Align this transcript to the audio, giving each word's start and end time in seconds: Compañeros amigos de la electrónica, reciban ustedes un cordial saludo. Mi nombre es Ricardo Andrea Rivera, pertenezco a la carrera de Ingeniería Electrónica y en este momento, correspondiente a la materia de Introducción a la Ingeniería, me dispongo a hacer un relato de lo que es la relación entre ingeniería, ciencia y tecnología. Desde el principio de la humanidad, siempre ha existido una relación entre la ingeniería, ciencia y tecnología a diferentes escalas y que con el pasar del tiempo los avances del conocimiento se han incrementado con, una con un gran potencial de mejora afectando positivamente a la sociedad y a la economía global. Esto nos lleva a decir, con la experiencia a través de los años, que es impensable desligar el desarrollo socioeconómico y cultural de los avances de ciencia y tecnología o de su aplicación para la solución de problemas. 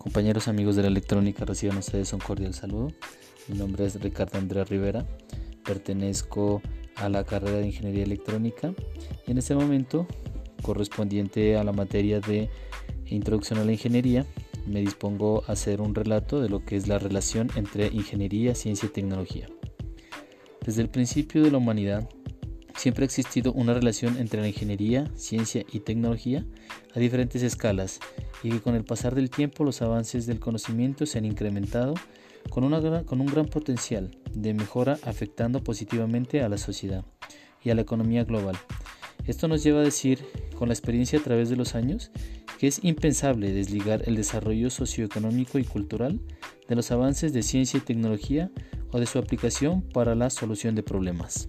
Compañeros 0.00 0.48
amigos 0.48 0.76
de 0.76 0.82
la 0.82 0.88
electrónica, 0.88 1.44
reciban 1.44 1.76
ustedes 1.76 2.14
un 2.14 2.20
cordial 2.20 2.54
saludo. 2.54 2.88
Mi 3.48 3.58
nombre 3.58 3.84
es 3.84 4.00
Ricardo 4.00 4.38
Andrea 4.38 4.64
Rivera, 4.64 5.04
pertenezco 5.62 6.62
a 6.96 7.10
la 7.10 7.24
carrera 7.24 7.58
de 7.58 7.66
Ingeniería 7.66 8.04
Electrónica 8.04 8.72
y 9.26 9.30
en 9.30 9.36
este 9.36 9.54
momento, 9.54 10.06
correspondiente 10.62 11.58
a 11.58 11.64
la 11.64 11.72
materia 11.72 12.18
de 12.18 12.48
Introducción 13.08 13.58
a 13.58 13.64
la 13.66 13.72
Ingeniería, 13.72 14.24
me 14.66 14.80
dispongo 14.80 15.44
a 15.46 15.52
hacer 15.52 15.82
un 15.82 15.94
relato 15.94 16.40
de 16.40 16.48
lo 16.48 16.64
que 16.64 16.76
es 16.76 16.88
la 16.88 16.98
relación 16.98 17.50
entre 17.54 17.88
ingeniería, 17.88 18.54
ciencia 18.54 18.86
y 18.86 18.92
tecnología. 18.92 19.48
Desde 20.64 20.80
el 20.80 20.88
principio 20.88 21.42
de 21.42 21.50
la 21.50 21.58
humanidad, 21.58 22.08
siempre 22.74 23.04
ha 23.04 23.06
existido 23.06 23.52
una 23.52 23.74
relación 23.74 24.16
entre 24.16 24.40
la 24.40 24.48
ingeniería, 24.48 25.10
ciencia 25.14 25.62
y 25.70 25.80
tecnología 25.80 26.46
a 26.94 27.00
diferentes 27.00 27.42
escalas 27.42 28.00
y 28.42 28.50
que 28.50 28.60
con 28.60 28.74
el 28.74 28.84
pasar 28.84 29.14
del 29.14 29.30
tiempo 29.30 29.64
los 29.64 29.82
avances 29.82 30.26
del 30.26 30.40
conocimiento 30.40 31.06
se 31.06 31.18
han 31.18 31.24
incrementado 31.24 31.94
con, 32.48 32.64
una 32.64 33.04
con 33.04 33.20
un 33.20 33.26
gran 33.26 33.46
potencial 33.46 34.10
de 34.32 34.54
mejora 34.54 34.98
afectando 35.04 35.62
positivamente 35.62 36.42
a 36.42 36.48
la 36.48 36.58
sociedad 36.58 37.04
y 37.62 37.70
a 37.70 37.74
la 37.74 37.82
economía 37.82 38.24
global. 38.24 38.56
Esto 39.26 39.48
nos 39.48 39.62
lleva 39.62 39.80
a 39.80 39.84
decir, 39.84 40.24
con 40.56 40.68
la 40.68 40.74
experiencia 40.74 41.18
a 41.18 41.22
través 41.22 41.50
de 41.50 41.56
los 41.56 41.74
años, 41.74 42.10
que 42.58 42.66
es 42.66 42.82
impensable 42.82 43.52
desligar 43.52 44.02
el 44.06 44.16
desarrollo 44.16 44.70
socioeconómico 44.70 45.58
y 45.58 45.64
cultural 45.64 46.20
de 46.68 46.76
los 46.76 46.90
avances 46.90 47.32
de 47.32 47.42
ciencia 47.42 47.78
y 47.78 47.82
tecnología 47.82 48.50
o 48.92 48.98
de 48.98 49.06
su 49.06 49.18
aplicación 49.18 49.82
para 49.82 50.14
la 50.14 50.30
solución 50.30 50.74
de 50.74 50.82
problemas. 50.82 51.48